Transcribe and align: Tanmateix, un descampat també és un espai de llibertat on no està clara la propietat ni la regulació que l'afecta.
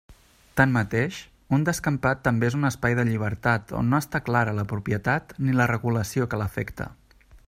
Tanmateix, 0.59 1.17
un 1.57 1.65
descampat 1.67 2.23
també 2.29 2.49
és 2.53 2.57
un 2.61 2.69
espai 2.69 2.97
de 3.01 3.05
llibertat 3.09 3.75
on 3.81 3.93
no 3.93 4.01
està 4.05 4.23
clara 4.31 4.57
la 4.61 4.67
propietat 4.75 5.37
ni 5.47 5.55
la 5.61 5.69
regulació 5.77 6.31
que 6.33 6.41
l'afecta. 6.45 6.89